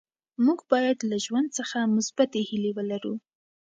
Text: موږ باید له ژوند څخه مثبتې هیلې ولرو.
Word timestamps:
موږ 0.45 0.59
باید 0.71 0.97
له 1.09 1.17
ژوند 1.25 1.49
څخه 1.57 1.77
مثبتې 1.95 2.39
هیلې 2.49 2.71
ولرو. 2.77 3.13